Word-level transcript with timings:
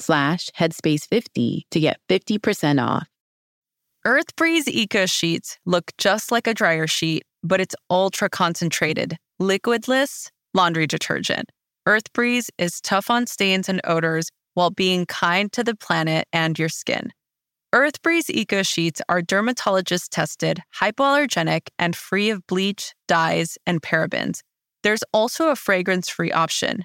slash 0.00 0.50
headspace50 0.58 1.62
to 1.70 1.80
get 1.80 2.00
50% 2.08 2.84
off. 2.84 3.08
Earthbreeze 4.06 4.68
Eco 4.68 5.06
Sheets 5.06 5.58
look 5.64 5.90
just 5.96 6.30
like 6.30 6.46
a 6.46 6.54
dryer 6.54 6.86
sheet, 6.86 7.22
but 7.42 7.60
it's 7.60 7.74
ultra 7.88 8.28
concentrated, 8.28 9.16
liquidless 9.40 10.28
laundry 10.54 10.86
detergent. 10.86 11.50
Earthbreeze 11.86 12.48
is 12.56 12.80
tough 12.80 13.10
on 13.10 13.26
stains 13.26 13.68
and 13.68 13.80
odors 13.84 14.28
while 14.54 14.70
being 14.70 15.04
kind 15.06 15.52
to 15.52 15.64
the 15.64 15.74
planet 15.74 16.26
and 16.32 16.58
your 16.58 16.68
skin. 16.68 17.10
Earthbreeze 17.74 18.30
Eco 18.30 18.62
Sheets 18.62 19.02
are 19.08 19.20
dermatologist 19.20 20.12
tested, 20.12 20.60
hypoallergenic, 20.80 21.68
and 21.78 21.96
free 21.96 22.30
of 22.30 22.46
bleach, 22.46 22.94
dyes, 23.08 23.58
and 23.66 23.82
parabens. 23.82 24.40
There's 24.84 25.02
also 25.12 25.48
a 25.48 25.56
fragrance 25.56 26.08
free 26.08 26.30
option. 26.30 26.84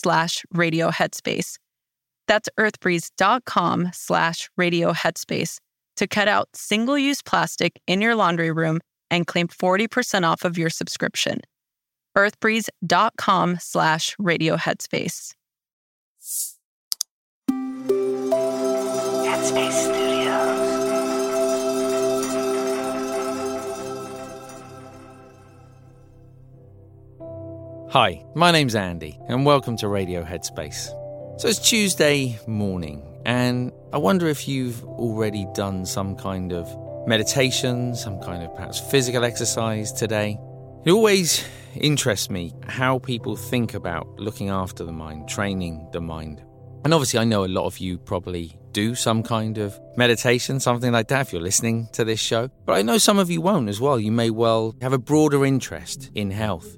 slash 0.00 0.44
radio 0.52 0.90
headspace. 0.90 1.56
That's 2.26 2.48
earthbreeze.com 2.58 3.90
slash 3.92 4.50
radio 4.56 4.92
headspace 4.92 5.58
to 5.96 6.06
cut 6.06 6.28
out 6.28 6.48
single-use 6.54 7.22
plastic 7.22 7.80
in 7.86 8.00
your 8.00 8.14
laundry 8.14 8.52
room 8.52 8.80
and 9.10 9.26
claim 9.26 9.48
40% 9.48 10.24
off 10.24 10.44
of 10.44 10.58
your 10.58 10.70
subscription 10.70 11.40
earthbreeze.com 12.16 13.58
slash 13.60 14.16
radio 14.18 14.56
headspace. 14.56 15.34
Headspace 19.28 20.07
Hi, 27.92 28.22
my 28.34 28.50
name's 28.50 28.74
Andy, 28.74 29.18
and 29.28 29.46
welcome 29.46 29.74
to 29.78 29.88
Radio 29.88 30.22
Headspace. 30.22 30.88
So 31.40 31.48
it's 31.48 31.58
Tuesday 31.58 32.38
morning, 32.46 33.02
and 33.24 33.72
I 33.94 33.96
wonder 33.96 34.28
if 34.28 34.46
you've 34.46 34.84
already 34.84 35.46
done 35.54 35.86
some 35.86 36.14
kind 36.14 36.52
of 36.52 36.68
meditation, 37.06 37.94
some 37.94 38.20
kind 38.20 38.42
of 38.42 38.54
perhaps 38.54 38.78
physical 38.78 39.24
exercise 39.24 39.90
today. 39.90 40.38
It 40.84 40.90
always 40.90 41.42
interests 41.76 42.28
me 42.28 42.52
how 42.66 42.98
people 42.98 43.36
think 43.36 43.72
about 43.72 44.06
looking 44.20 44.50
after 44.50 44.84
the 44.84 44.92
mind, 44.92 45.26
training 45.26 45.88
the 45.90 46.02
mind. 46.02 46.44
And 46.84 46.92
obviously, 46.92 47.20
I 47.20 47.24
know 47.24 47.46
a 47.46 47.48
lot 47.48 47.64
of 47.64 47.78
you 47.78 47.96
probably 47.96 48.58
do 48.72 48.94
some 48.94 49.22
kind 49.22 49.56
of 49.56 49.80
meditation, 49.96 50.60
something 50.60 50.92
like 50.92 51.08
that, 51.08 51.22
if 51.22 51.32
you're 51.32 51.40
listening 51.40 51.88
to 51.92 52.04
this 52.04 52.20
show. 52.20 52.48
But 52.66 52.74
I 52.74 52.82
know 52.82 52.98
some 52.98 53.18
of 53.18 53.30
you 53.30 53.40
won't 53.40 53.70
as 53.70 53.80
well. 53.80 53.98
You 53.98 54.12
may 54.12 54.28
well 54.28 54.76
have 54.82 54.92
a 54.92 54.98
broader 54.98 55.46
interest 55.46 56.10
in 56.14 56.30
health. 56.30 56.76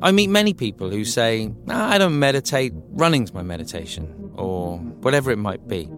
I 0.00 0.12
meet 0.12 0.30
many 0.30 0.54
people 0.54 0.90
who 0.90 1.04
say, 1.04 1.52
nah, 1.66 1.88
I 1.88 1.98
don't 1.98 2.20
meditate, 2.20 2.72
running's 2.90 3.34
my 3.34 3.42
meditation, 3.42 4.30
or 4.36 4.78
whatever 4.78 5.32
it 5.32 5.38
might 5.38 5.66
be. 5.66 5.90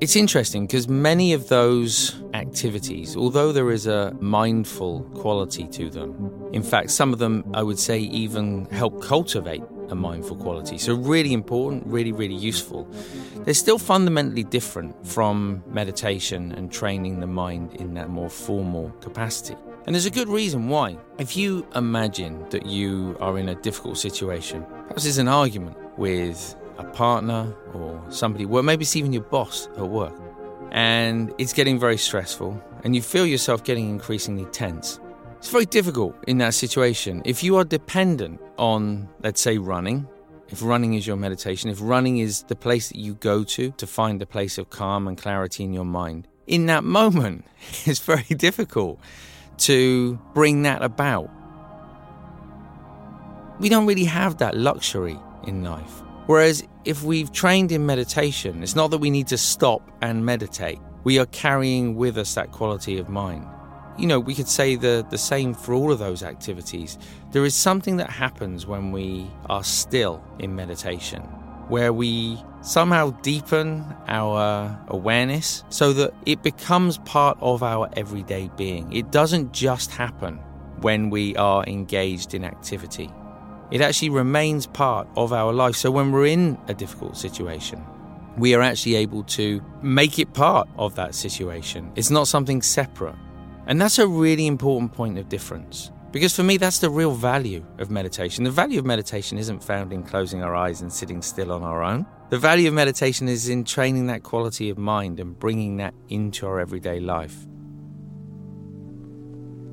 It's 0.00 0.16
interesting 0.16 0.66
because 0.66 0.88
many 0.88 1.34
of 1.34 1.48
those 1.48 2.20
activities, 2.32 3.14
although 3.14 3.52
there 3.52 3.70
is 3.70 3.86
a 3.86 4.16
mindful 4.20 5.02
quality 5.14 5.66
to 5.68 5.90
them, 5.90 6.32
in 6.52 6.62
fact, 6.62 6.90
some 6.90 7.12
of 7.12 7.18
them 7.18 7.44
I 7.52 7.62
would 7.62 7.78
say 7.78 7.98
even 7.98 8.66
help 8.70 9.02
cultivate 9.02 9.62
a 9.90 9.94
mindful 9.94 10.36
quality. 10.36 10.78
So, 10.78 10.94
really 10.94 11.32
important, 11.32 11.86
really, 11.86 12.12
really 12.12 12.34
useful. 12.34 12.88
They're 13.44 13.54
still 13.54 13.78
fundamentally 13.78 14.44
different 14.44 15.06
from 15.06 15.62
meditation 15.68 16.52
and 16.52 16.72
training 16.72 17.20
the 17.20 17.26
mind 17.26 17.74
in 17.74 17.94
that 17.94 18.08
more 18.08 18.30
formal 18.30 18.90
capacity. 19.00 19.56
And 19.86 19.94
there's 19.94 20.06
a 20.06 20.10
good 20.10 20.28
reason 20.28 20.68
why. 20.68 20.98
If 21.18 21.36
you 21.36 21.64
imagine 21.76 22.44
that 22.48 22.66
you 22.66 23.16
are 23.20 23.38
in 23.38 23.48
a 23.48 23.54
difficult 23.54 23.98
situation, 23.98 24.64
perhaps 24.88 25.04
there's 25.04 25.18
an 25.18 25.28
argument 25.28 25.76
with 25.96 26.56
a 26.76 26.82
partner 26.82 27.54
or 27.72 28.04
somebody, 28.10 28.46
well, 28.46 28.64
maybe 28.64 28.82
it's 28.82 28.96
even 28.96 29.12
your 29.12 29.22
boss 29.22 29.68
at 29.76 29.86
work, 29.86 30.12
and 30.72 31.32
it's 31.38 31.52
getting 31.52 31.78
very 31.78 31.96
stressful, 31.96 32.60
and 32.82 32.96
you 32.96 33.00
feel 33.00 33.24
yourself 33.24 33.62
getting 33.62 33.88
increasingly 33.88 34.46
tense. 34.46 34.98
It's 35.36 35.50
very 35.50 35.66
difficult 35.66 36.16
in 36.26 36.38
that 36.38 36.54
situation. 36.54 37.22
If 37.24 37.44
you 37.44 37.56
are 37.56 37.64
dependent 37.64 38.40
on, 38.58 39.08
let's 39.22 39.40
say, 39.40 39.56
running, 39.56 40.08
if 40.48 40.62
running 40.64 40.94
is 40.94 41.06
your 41.06 41.16
meditation, 41.16 41.70
if 41.70 41.78
running 41.80 42.18
is 42.18 42.42
the 42.42 42.56
place 42.56 42.88
that 42.88 42.98
you 42.98 43.14
go 43.14 43.44
to 43.44 43.70
to 43.70 43.86
find 43.86 44.20
a 44.20 44.26
place 44.26 44.58
of 44.58 44.68
calm 44.68 45.06
and 45.06 45.16
clarity 45.16 45.62
in 45.62 45.72
your 45.72 45.84
mind, 45.84 46.26
in 46.48 46.66
that 46.66 46.82
moment, 46.98 47.44
it's 47.84 48.00
very 48.00 48.24
difficult 48.24 48.98
to 49.58 50.18
bring 50.34 50.62
that 50.62 50.82
about. 50.82 51.30
We 53.58 53.68
don't 53.68 53.86
really 53.86 54.04
have 54.04 54.38
that 54.38 54.56
luxury 54.56 55.18
in 55.46 55.64
life. 55.64 56.02
Whereas 56.26 56.64
if 56.84 57.02
we've 57.02 57.32
trained 57.32 57.72
in 57.72 57.86
meditation, 57.86 58.62
it's 58.62 58.76
not 58.76 58.90
that 58.90 58.98
we 58.98 59.10
need 59.10 59.28
to 59.28 59.38
stop 59.38 59.82
and 60.02 60.24
meditate. 60.24 60.78
We 61.04 61.18
are 61.18 61.26
carrying 61.26 61.94
with 61.94 62.18
us 62.18 62.34
that 62.34 62.50
quality 62.52 62.98
of 62.98 63.08
mind. 63.08 63.46
You 63.96 64.06
know, 64.06 64.20
we 64.20 64.34
could 64.34 64.48
say 64.48 64.76
the, 64.76 65.06
the 65.08 65.16
same 65.16 65.54
for 65.54 65.72
all 65.72 65.90
of 65.90 65.98
those 65.98 66.22
activities. 66.22 66.98
There 67.32 67.44
is 67.44 67.54
something 67.54 67.96
that 67.96 68.10
happens 68.10 68.66
when 68.66 68.92
we 68.92 69.30
are 69.48 69.64
still 69.64 70.22
in 70.38 70.54
meditation, 70.54 71.22
where 71.68 71.92
we 71.92 72.42
somehow 72.62 73.10
deepen 73.22 73.84
our 74.08 74.78
awareness 74.88 75.64
so 75.68 75.92
that 75.92 76.12
it 76.26 76.42
becomes 76.42 76.98
part 76.98 77.38
of 77.40 77.62
our 77.62 77.88
everyday 77.96 78.50
being. 78.56 78.92
It 78.92 79.10
doesn't 79.10 79.52
just 79.52 79.90
happen 79.90 80.38
when 80.80 81.10
we 81.10 81.36
are 81.36 81.64
engaged 81.64 82.34
in 82.34 82.44
activity. 82.44 83.10
It 83.70 83.80
actually 83.80 84.10
remains 84.10 84.66
part 84.66 85.08
of 85.16 85.32
our 85.32 85.52
life. 85.52 85.76
So 85.76 85.90
when 85.90 86.12
we're 86.12 86.26
in 86.26 86.58
a 86.68 86.74
difficult 86.74 87.16
situation, 87.16 87.84
we 88.36 88.54
are 88.54 88.62
actually 88.62 88.96
able 88.96 89.22
to 89.24 89.62
make 89.82 90.18
it 90.18 90.32
part 90.34 90.68
of 90.76 90.94
that 90.96 91.14
situation. 91.14 91.90
It's 91.96 92.10
not 92.10 92.28
something 92.28 92.62
separate. 92.62 93.16
And 93.66 93.80
that's 93.80 93.98
a 93.98 94.06
really 94.06 94.46
important 94.46 94.92
point 94.92 95.18
of 95.18 95.28
difference. 95.28 95.90
Because 96.16 96.34
for 96.34 96.42
me, 96.42 96.56
that's 96.56 96.78
the 96.78 96.88
real 96.88 97.12
value 97.12 97.62
of 97.76 97.90
meditation. 97.90 98.44
The 98.44 98.50
value 98.50 98.78
of 98.78 98.86
meditation 98.86 99.36
isn't 99.36 99.62
found 99.62 99.92
in 99.92 100.02
closing 100.02 100.42
our 100.42 100.56
eyes 100.56 100.80
and 100.80 100.90
sitting 100.90 101.20
still 101.20 101.52
on 101.52 101.62
our 101.62 101.82
own. 101.82 102.06
The 102.30 102.38
value 102.38 102.68
of 102.68 102.74
meditation 102.74 103.28
is 103.28 103.50
in 103.50 103.64
training 103.64 104.06
that 104.06 104.22
quality 104.22 104.70
of 104.70 104.78
mind 104.78 105.20
and 105.20 105.38
bringing 105.38 105.76
that 105.76 105.92
into 106.08 106.46
our 106.46 106.58
everyday 106.58 107.00
life. 107.00 107.36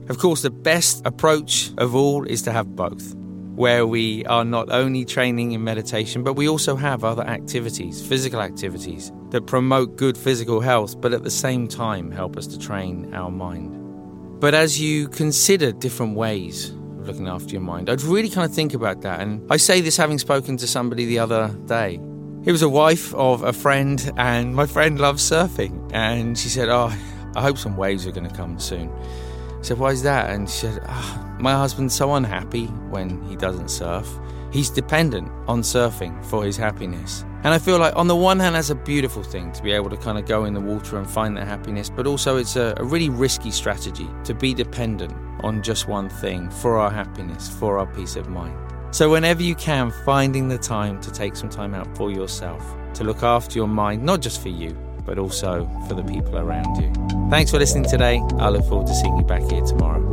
Of 0.10 0.18
course, 0.18 0.42
the 0.42 0.50
best 0.50 1.08
approach 1.08 1.72
of 1.78 1.96
all 1.96 2.26
is 2.26 2.42
to 2.42 2.52
have 2.52 2.76
both. 2.76 3.16
where 3.56 3.86
we 3.86 4.26
are 4.26 4.44
not 4.44 4.72
only 4.72 5.06
training 5.06 5.52
in 5.52 5.64
meditation, 5.64 6.24
but 6.24 6.34
we 6.34 6.50
also 6.50 6.76
have 6.76 7.04
other 7.04 7.24
activities, 7.24 8.06
physical 8.06 8.42
activities, 8.42 9.12
that 9.30 9.46
promote 9.46 9.96
good 9.96 10.18
physical 10.18 10.60
health, 10.60 11.00
but 11.00 11.14
at 11.14 11.24
the 11.24 11.30
same 11.30 11.68
time 11.68 12.10
help 12.10 12.36
us 12.36 12.48
to 12.48 12.58
train 12.58 13.14
our 13.14 13.30
mind. 13.30 13.83
But 14.44 14.54
as 14.54 14.78
you 14.78 15.08
consider 15.08 15.72
different 15.72 16.18
ways 16.18 16.72
of 16.72 17.08
looking 17.08 17.30
after 17.30 17.54
your 17.54 17.62
mind, 17.62 17.90
I'd 17.90 18.02
really 18.02 18.30
kind 18.30 18.44
of 18.44 18.54
think 18.54 18.74
about 18.74 19.00
that. 19.04 19.22
And 19.22 19.42
I 19.50 19.56
say 19.56 19.80
this 19.80 19.96
having 19.96 20.20
spoken 20.20 20.58
to 20.58 20.68
somebody 20.68 21.06
the 21.06 21.18
other 21.20 21.48
day. 21.66 21.94
It 22.44 22.52
was 22.52 22.62
a 22.62 22.68
wife 22.68 23.16
of 23.16 23.42
a 23.44 23.54
friend, 23.54 24.12
and 24.18 24.54
my 24.54 24.66
friend 24.66 25.00
loves 25.00 25.24
surfing. 25.24 25.90
And 25.94 26.38
she 26.38 26.50
said, 26.50 26.68
Oh, 26.68 26.94
I 27.38 27.42
hope 27.42 27.58
some 27.58 27.78
waves 27.78 28.06
are 28.06 28.12
going 28.12 28.28
to 28.28 28.36
come 28.36 28.60
soon. 28.60 28.90
I 28.90 29.62
said, 29.62 29.80
Why 29.80 29.92
is 29.92 30.04
that? 30.04 30.30
And 30.30 30.50
she 30.50 30.68
said, 30.68 30.82
oh, 30.90 31.36
My 31.40 31.54
husband's 31.54 31.96
so 31.96 32.14
unhappy 32.14 32.66
when 32.66 33.22
he 33.30 33.38
doesn't 33.38 33.70
surf. 33.70 34.14
He's 34.54 34.70
dependent 34.70 35.30
on 35.48 35.64
surfing 35.64 36.24
for 36.26 36.46
his 36.46 36.56
happiness. 36.56 37.26
And 37.44 37.48
I 37.48 37.58
feel 37.58 37.80
like, 37.80 37.96
on 37.96 38.08
the 38.08 38.16
one 38.16 38.40
hand, 38.40 38.54
that's 38.54 38.70
a 38.70 38.76
beautiful 38.76 39.24
thing 39.24 39.52
to 39.52 39.64
be 39.64 39.72
able 39.72 39.90
to 39.90 39.98
kind 39.98 40.16
of 40.20 40.28
go 40.28 40.46
in 40.46 40.54
the 40.54 40.62
water 40.62 40.98
and 41.00 41.10
find 41.10 41.36
that 41.36 41.48
happiness, 41.48 41.90
but 41.90 42.06
also 42.06 42.38
it's 42.38 42.56
a, 42.56 42.76
a 42.78 42.84
really 42.84 43.10
risky 43.10 43.50
strategy 43.50 44.08
to 44.26 44.36
be 44.36 44.54
dependent 44.54 45.12
on 45.44 45.64
just 45.64 45.88
one 45.88 46.08
thing 46.08 46.52
for 46.52 46.78
our 46.78 46.92
happiness, 46.92 47.50
for 47.50 47.80
our 47.80 47.88
peace 47.96 48.16
of 48.16 48.30
mind. 48.30 48.56
So, 48.92 49.10
whenever 49.10 49.42
you 49.42 49.56
can, 49.56 49.92
finding 50.06 50.48
the 50.48 50.60
time 50.60 51.02
to 51.02 51.12
take 51.12 51.36
some 51.36 51.50
time 51.50 51.74
out 51.74 51.98
for 51.98 52.12
yourself, 52.12 52.64
to 52.94 53.04
look 53.04 53.24
after 53.24 53.58
your 53.58 53.68
mind, 53.68 54.04
not 54.04 54.22
just 54.22 54.40
for 54.40 54.50
you, 54.50 54.78
but 55.04 55.18
also 55.18 55.68
for 55.88 55.96
the 55.96 56.04
people 56.04 56.38
around 56.38 56.76
you. 56.78 56.94
Thanks 57.32 57.50
for 57.50 57.58
listening 57.58 57.86
today. 57.86 58.22
I 58.38 58.50
look 58.50 58.66
forward 58.66 58.86
to 58.86 58.94
seeing 58.94 59.18
you 59.18 59.24
back 59.24 59.42
here 59.50 59.64
tomorrow. 59.64 60.13